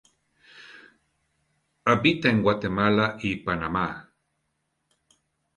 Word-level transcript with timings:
Habita 1.85 2.27
en 2.27 2.41
Guatemala 2.41 3.17
y 3.21 3.35
Panamá. 3.35 4.11